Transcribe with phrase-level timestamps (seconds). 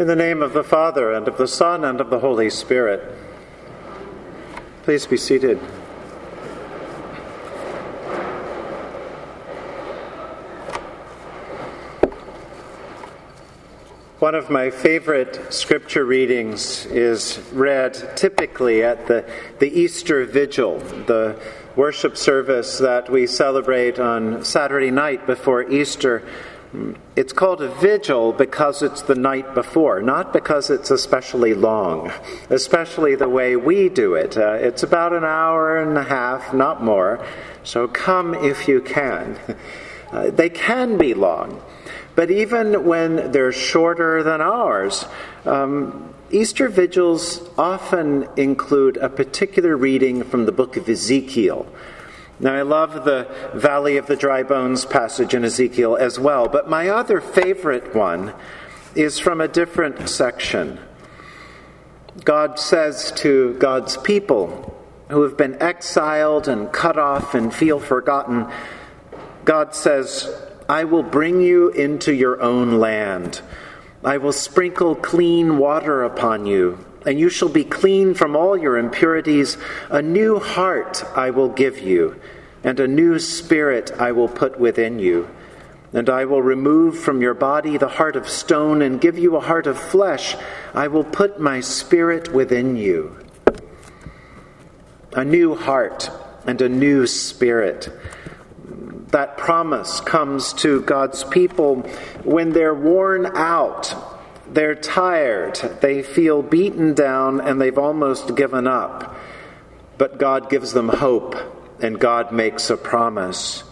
[0.00, 3.02] In the name of the Father, and of the Son, and of the Holy Spirit.
[4.82, 5.58] Please be seated.
[14.20, 21.38] One of my favorite scripture readings is read typically at the, the Easter Vigil, the
[21.76, 26.26] worship service that we celebrate on Saturday night before Easter.
[27.16, 32.12] It's called a vigil because it's the night before, not because it's especially long,
[32.48, 34.36] especially the way we do it.
[34.36, 37.24] Uh, it's about an hour and a half, not more,
[37.64, 39.38] so come if you can.
[40.12, 41.62] Uh, they can be long.
[42.16, 45.04] But even when they're shorter than ours,
[45.44, 51.64] um, Easter vigils often include a particular reading from the book of Ezekiel.
[52.40, 56.70] Now, I love the Valley of the Dry Bones passage in Ezekiel as well, but
[56.70, 58.32] my other favorite one
[58.94, 60.80] is from a different section.
[62.24, 64.74] God says to God's people
[65.10, 68.50] who have been exiled and cut off and feel forgotten,
[69.44, 70.32] God says,
[70.66, 73.42] I will bring you into your own land.
[74.02, 78.76] I will sprinkle clean water upon you, and you shall be clean from all your
[78.76, 79.56] impurities.
[79.90, 82.20] A new heart I will give you,
[82.62, 85.28] and a new spirit I will put within you.
[85.92, 89.40] And I will remove from your body the heart of stone and give you a
[89.40, 90.36] heart of flesh.
[90.72, 93.16] I will put my spirit within you.
[95.14, 96.10] A new heart
[96.46, 97.88] and a new spirit
[99.10, 101.82] that promise comes to God's people
[102.22, 103.94] when they're worn out,
[104.52, 109.16] they're tired, they feel beaten down, and they've almost given up.
[109.98, 111.36] But God gives them hope,
[111.80, 113.64] and God makes a promise.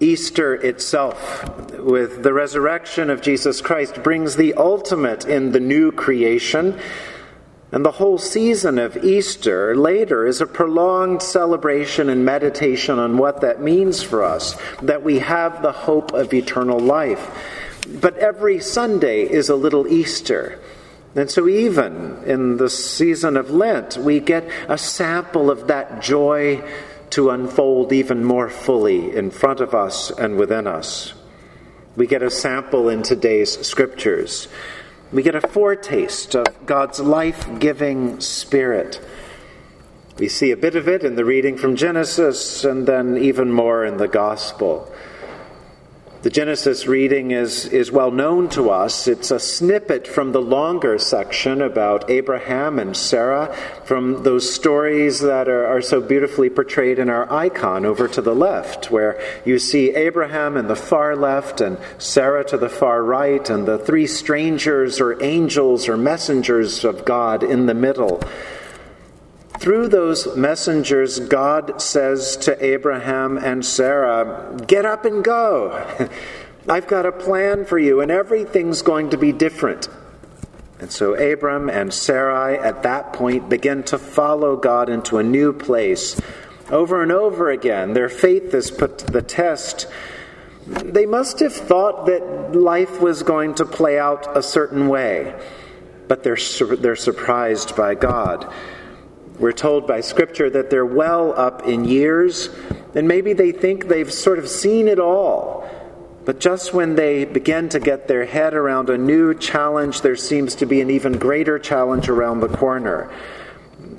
[0.00, 6.78] Easter itself, with the resurrection of Jesus Christ, brings the ultimate in the new creation
[7.72, 13.40] and the whole season of Easter later is a prolonged celebration and meditation on what
[13.40, 17.30] that means for us, that we have the hope of eternal life.
[17.88, 20.60] But every Sunday is a little Easter.
[21.14, 26.62] And so, even in the season of Lent, we get a sample of that joy
[27.10, 31.12] to unfold even more fully in front of us and within us.
[31.94, 34.48] We get a sample in today's scriptures.
[35.12, 38.98] We get a foretaste of God's life giving spirit.
[40.16, 43.84] We see a bit of it in the reading from Genesis and then even more
[43.84, 44.90] in the Gospel.
[46.22, 49.08] The Genesis reading is, is well known to us.
[49.08, 53.52] It's a snippet from the longer section about Abraham and Sarah,
[53.86, 58.36] from those stories that are, are so beautifully portrayed in our icon over to the
[58.36, 63.50] left, where you see Abraham in the far left and Sarah to the far right,
[63.50, 68.22] and the three strangers or angels or messengers of God in the middle.
[69.62, 75.70] Through those messengers, God says to Abraham and Sarah, Get up and go.
[76.68, 79.88] I've got a plan for you, and everything's going to be different.
[80.80, 85.52] And so Abram and Sarai at that point begin to follow God into a new
[85.52, 86.20] place.
[86.68, 89.86] Over and over again, their faith is put to the test.
[90.66, 95.40] They must have thought that life was going to play out a certain way,
[96.08, 96.38] but they're,
[96.78, 98.52] they're surprised by God.
[99.42, 102.48] We're told by Scripture that they're well up in years,
[102.94, 105.68] and maybe they think they've sort of seen it all.
[106.24, 110.54] But just when they begin to get their head around a new challenge, there seems
[110.54, 113.10] to be an even greater challenge around the corner.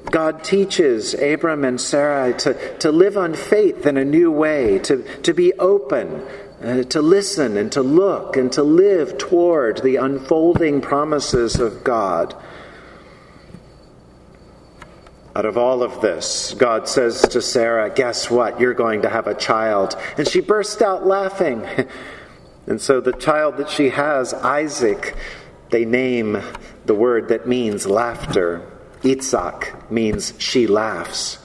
[0.09, 5.03] God teaches Abram and Sarai to, to live on faith in a new way, to,
[5.23, 6.25] to be open,
[6.61, 12.33] uh, to listen and to look and to live toward the unfolding promises of God.
[15.35, 18.59] Out of all of this, God says to Sarah, Guess what?
[18.59, 19.95] You're going to have a child.
[20.17, 21.65] And she bursts out laughing.
[22.65, 25.15] And so the child that she has, Isaac,
[25.69, 26.41] they name
[26.85, 28.65] the word that means laughter.
[29.01, 31.39] Itzak means she laughs.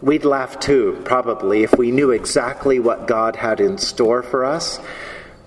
[0.00, 4.78] We'd laugh too, probably, if we knew exactly what God had in store for us.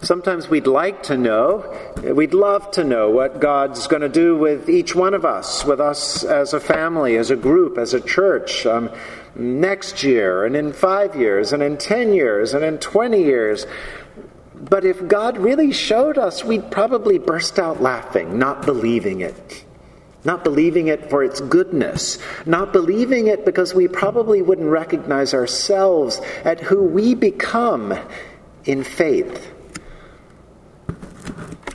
[0.01, 1.63] Sometimes we'd like to know,
[2.03, 5.79] we'd love to know what God's going to do with each one of us, with
[5.79, 8.89] us as a family, as a group, as a church, um,
[9.35, 13.65] next year, and in five years, and in ten years, and in twenty years.
[14.53, 19.65] But if God really showed us, we'd probably burst out laughing, not believing it.
[20.23, 22.17] Not believing it for its goodness.
[22.45, 27.97] Not believing it because we probably wouldn't recognize ourselves at who we become
[28.65, 29.51] in faith.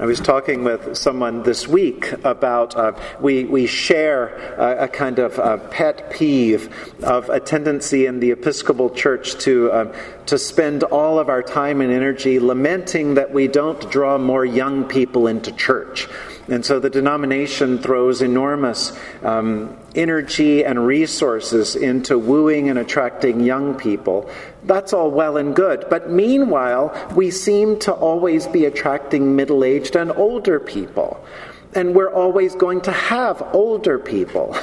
[0.00, 5.38] I was talking with someone this week about uh, we, we share a, kind of
[5.38, 11.18] a pet peeve of a tendency in the Episcopal Church to, uh, to spend all
[11.18, 16.08] of our time and energy lamenting that we don't draw more young people into church.
[16.50, 18.92] And so the denomination throws enormous
[19.22, 24.28] um, energy and resources into wooing and attracting young people.
[24.64, 25.86] That's all well and good.
[25.88, 31.24] But meanwhile, we seem to always be attracting middle aged and older people.
[31.72, 34.56] And we're always going to have older people.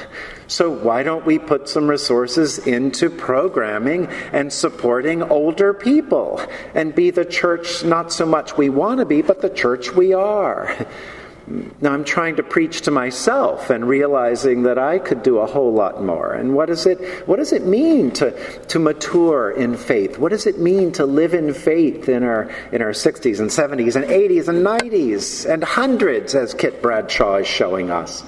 [0.48, 6.42] So, why don't we put some resources into programming and supporting older people
[6.74, 10.14] and be the church not so much we want to be, but the church we
[10.14, 10.88] are?
[11.48, 15.74] Now I'm trying to preach to myself and realizing that I could do a whole
[15.74, 16.34] lot more.
[16.34, 18.32] And what does it what does it mean to,
[18.66, 20.18] to mature in faith?
[20.18, 23.96] What does it mean to live in faith in our in our 60s and 70s
[23.96, 28.26] and 80s and 90s and hundreds as Kit Bradshaw is showing us?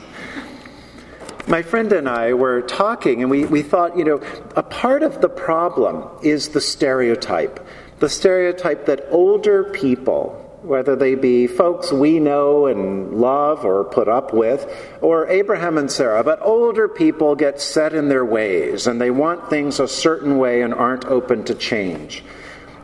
[1.46, 4.22] My friend and I were talking and we, we thought, you know,
[4.56, 7.66] a part of the problem is the stereotype.
[7.98, 14.08] The stereotype that older people whether they be folks we know and love or put
[14.08, 14.68] up with,
[15.02, 16.24] or Abraham and Sarah.
[16.24, 20.62] But older people get set in their ways and they want things a certain way
[20.62, 22.24] and aren't open to change.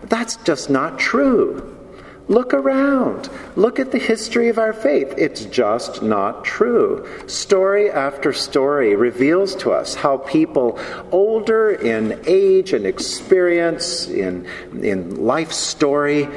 [0.04, 1.76] That's just not true.
[2.28, 3.30] Look around.
[3.56, 5.14] Look at the history of our faith.
[5.16, 7.08] It's just not true.
[7.28, 10.80] Story after story reveals to us how people
[11.12, 14.48] older in age and experience, in,
[14.82, 16.28] in life story,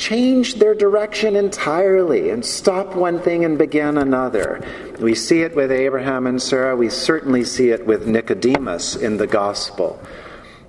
[0.00, 4.66] change their direction entirely and stop one thing and begin another.
[4.98, 6.74] We see it with Abraham and Sarah.
[6.74, 10.02] We certainly see it with Nicodemus in the gospel.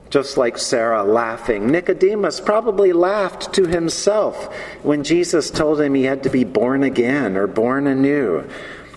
[0.10, 6.24] Just like Sarah laughing, Nicodemus probably laughed to himself when Jesus told him he had
[6.24, 8.46] to be born again or born anew.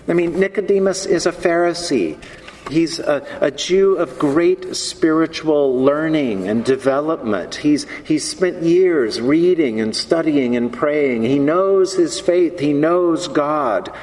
[0.09, 2.21] I mean, Nicodemus is a Pharisee.
[2.69, 7.55] He's a, a, Jew of great spiritual learning and development.
[7.55, 11.23] He's, he's spent years reading and studying and praying.
[11.23, 13.93] He knows his faith, he knows God.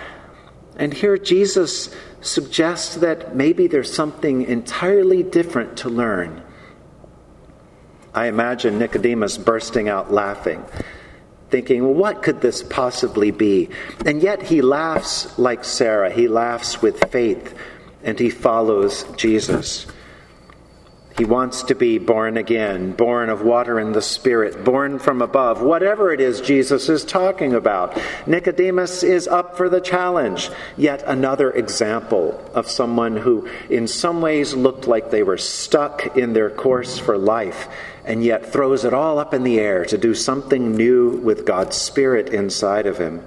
[0.76, 6.43] And here Jesus suggests that maybe there's something entirely different to learn.
[8.15, 10.65] I imagine Nicodemus bursting out laughing,
[11.50, 13.70] thinking, well, what could this possibly be?
[14.06, 16.12] And yet he laughs like Sarah.
[16.12, 17.55] He laughs with faith
[18.05, 19.87] and he follows Jesus.
[21.19, 25.61] He wants to be born again, born of water and the Spirit, born from above,
[25.61, 28.01] whatever it is Jesus is talking about.
[28.27, 30.51] Nicodemus is up for the challenge.
[30.77, 36.33] Yet another example of someone who, in some ways, looked like they were stuck in
[36.33, 37.69] their course for life,
[38.07, 41.77] and yet throws it all up in the air to do something new with God's
[41.77, 43.23] Spirit inside of him.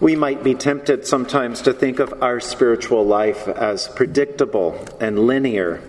[0.00, 5.80] We might be tempted sometimes to think of our spiritual life as predictable and linear.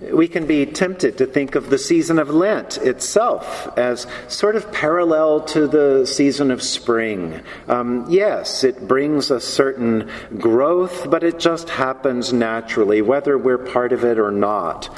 [0.00, 4.70] We can be tempted to think of the season of Lent itself as sort of
[4.70, 7.40] parallel to the season of spring.
[7.66, 13.92] Um, yes, it brings a certain growth, but it just happens naturally, whether we're part
[13.92, 14.96] of it or not.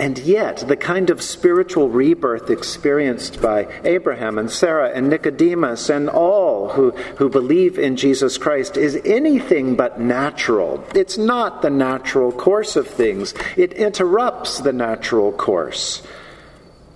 [0.00, 6.08] And yet, the kind of spiritual rebirth experienced by Abraham and Sarah and Nicodemus and
[6.08, 10.82] all who, who believe in Jesus Christ is anything but natural.
[10.94, 16.02] It's not the natural course of things, it interrupts the natural course.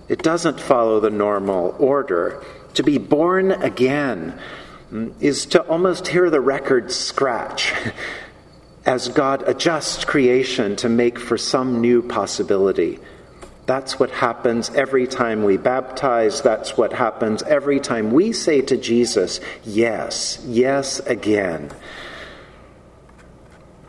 [0.09, 2.43] It doesn't follow the normal order.
[2.73, 4.39] To be born again
[4.91, 7.71] mm, is to almost hear the record scratch.
[8.85, 12.99] as God adjusts creation to make for some new possibility.
[13.65, 16.41] That's what happens every time we baptize.
[16.41, 21.71] That's what happens every time we say to Jesus, Yes, yes again.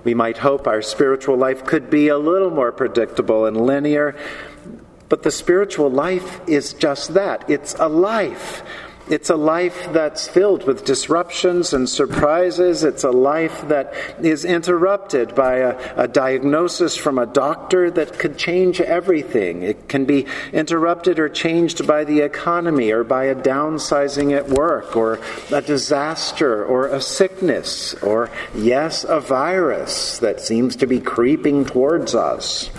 [0.03, 4.17] We might hope our spiritual life could be a little more predictable and linear,
[5.09, 8.63] but the spiritual life is just that it's a life
[9.09, 12.83] it's a life that's filled with disruptions and surprises.
[12.83, 18.37] It's a life that is interrupted by a, a, diagnosis from a doctor that could
[18.37, 19.63] change everything.
[19.63, 24.97] It can be interrupted or changed by the economy or by a downsizing at work
[24.97, 25.21] or
[25.53, 32.15] a disaster or a sickness or, yes, a virus that seems to be creeping towards
[32.15, 32.71] us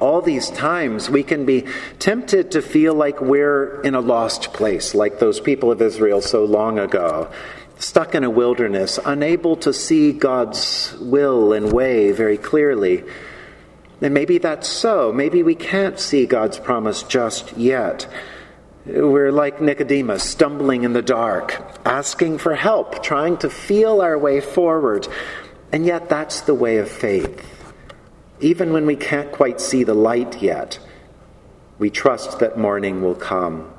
[0.00, 1.64] all these times we can be
[1.98, 6.44] tempted to feel like we're in a lost place, like those people of Israel so
[6.44, 7.30] long ago,
[7.78, 13.04] stuck in a wilderness, unable to see God's will and way very clearly.
[14.00, 15.12] And maybe that's so.
[15.12, 18.06] Maybe we can't see God's promise just yet.
[18.84, 24.40] We're like Nicodemus, stumbling in the dark, asking for help, trying to feel our way
[24.40, 25.08] forward.
[25.72, 27.55] And yet, that's the way of faith.
[28.40, 30.78] Even when we can't quite see the light yet,
[31.78, 33.72] we trust that morning will come.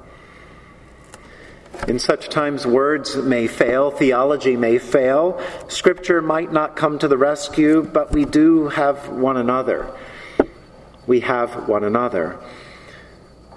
[1.88, 7.18] In such times, words may fail, theology may fail, scripture might not come to the
[7.18, 9.92] rescue, but we do have one another.
[11.06, 12.40] We have one another.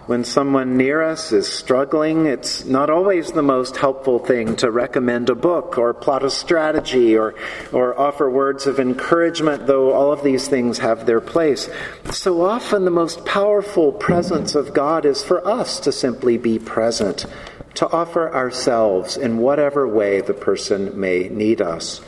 [0.06, 5.30] When someone near us is struggling, it's not always the most helpful thing to recommend
[5.30, 7.34] a book or plot a strategy or,
[7.70, 11.68] or offer words of encouragement, though all of these things have their place.
[12.10, 17.26] So often, the most powerful presence of God is for us to simply be present,
[17.74, 22.00] to offer ourselves in whatever way the person may need us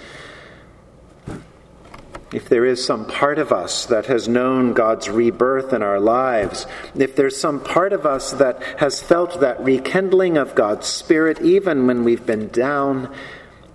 [2.33, 6.67] if there is some part of us that has known God's rebirth in our lives,
[6.95, 11.87] if there's some part of us that has felt that rekindling of God's Spirit even
[11.87, 13.15] when we've been down,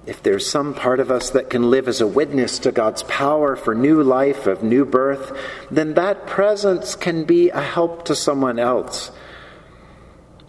[0.08, 3.56] if there's some part of us that can live as a witness to God's power
[3.56, 5.38] for new life, of new birth,
[5.70, 9.12] then that presence can be a help to someone else.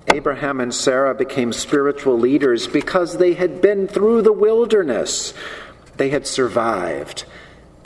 [0.07, 5.35] Abraham and Sarah became spiritual leaders because they had been through the wilderness.
[5.97, 7.25] They had survived.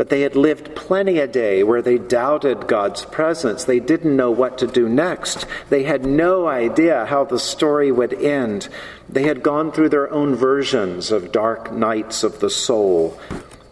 [0.03, 3.63] But they had lived plenty a day where they doubted God's presence.
[3.63, 5.47] They didn't know what to do next.
[5.71, 8.69] They had no idea how the story would end.
[9.09, 13.17] They had gone through their own versions of dark nights of the soul.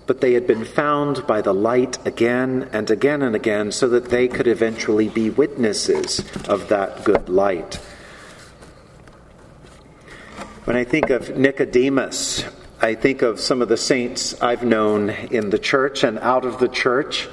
[0.07, 4.11] But they had been found by the light again and again and again so that
[4.11, 7.75] they could eventually be witnesses of that good light.
[10.63, 12.45] When I think of Nicodemus,
[12.83, 16.59] I think of some of the saints I've known in the church and out of
[16.59, 17.29] the church.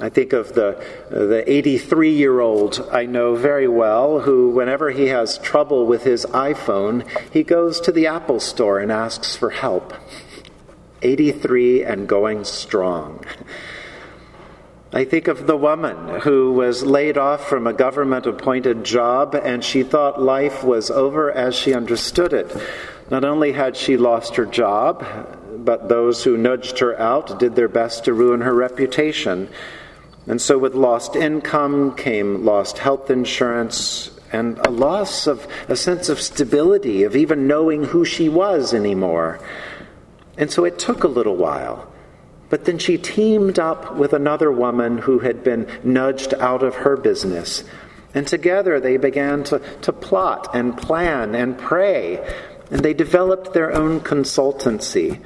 [0.00, 5.06] I think of the the 83 year old I know very well who, whenever he
[5.08, 9.94] has trouble with his iPhone, he goes to the Apple store and asks for help.
[11.02, 13.24] 83 and going strong.
[14.92, 19.62] I think of the woman who was laid off from a government appointed job and
[19.62, 22.50] she thought life was over as she understood it.
[23.10, 25.04] Not only had she lost her job,
[25.58, 29.48] but those who nudged her out did their best to ruin her reputation.
[30.26, 36.08] And so, with lost income came lost health insurance and a loss of a sense
[36.08, 39.40] of stability, of even knowing who she was anymore.
[40.38, 41.92] And so, it took a little while.
[42.48, 46.96] But then she teamed up with another woman who had been nudged out of her
[46.96, 47.64] business.
[48.12, 52.24] And together they began to, to plot and plan and pray
[52.70, 55.20] and they developed their own consultancy.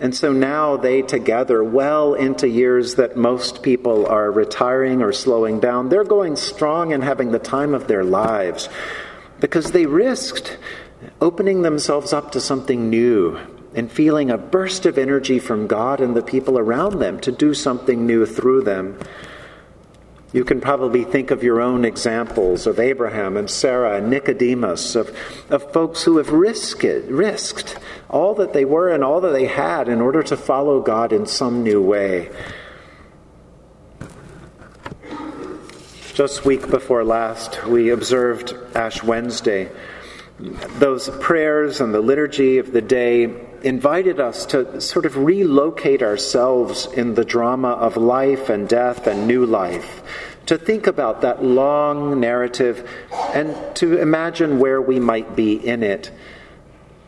[0.00, 5.60] And so now they together, well into years that most people are retiring or slowing
[5.60, 8.68] down, they're going strong and having the time of their lives
[9.40, 10.58] because they risked
[11.20, 13.38] opening themselves up to something new
[13.74, 17.54] and feeling a burst of energy from God and the people around them to do
[17.54, 18.98] something new through them.
[20.30, 25.16] You can probably think of your own examples of Abraham and Sarah and Nicodemus, of,
[25.48, 27.78] of folks who have risked, risked
[28.10, 31.24] all that they were and all that they had in order to follow God in
[31.24, 32.30] some new way.
[36.12, 39.70] Just week before last, we observed Ash Wednesday.
[40.78, 46.86] Those prayers and the liturgy of the day invited us to sort of relocate ourselves
[46.86, 50.02] in the drama of life and death and new life,
[50.46, 52.88] to think about that long narrative
[53.34, 56.10] and to imagine where we might be in it.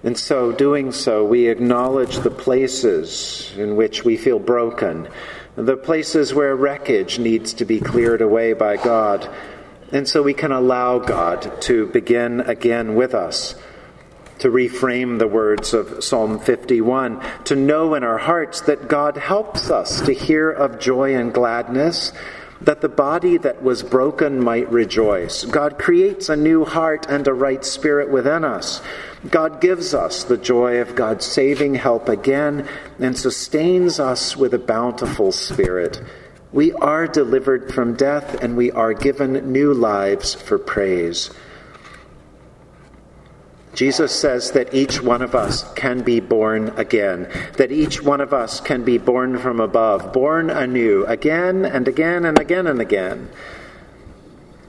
[0.02, 5.08] And so, doing so, we acknowledge the places in which we feel broken,
[5.56, 9.28] the places where wreckage needs to be cleared away by God.
[9.92, 13.56] And so we can allow God to begin again with us
[14.40, 19.70] to reframe the words of Psalm 51, to know in our hearts that God helps
[19.70, 22.12] us to hear of joy and gladness,
[22.62, 25.44] that the body that was broken might rejoice.
[25.44, 28.82] God creates a new heart and a right spirit within us.
[29.28, 32.68] God gives us the joy of God's saving help again
[32.98, 36.02] and sustains us with a bountiful spirit.
[36.52, 41.30] We are delivered from death and we are given new lives for praise.
[43.80, 48.34] Jesus says that each one of us can be born again, that each one of
[48.34, 53.30] us can be born from above, born anew, again and again and again and again.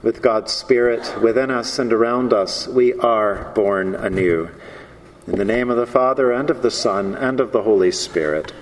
[0.02, 4.48] With God's Spirit within us and around us, we are born anew.
[5.26, 8.54] In the name of the Father, and of the Son, and of the Holy Spirit.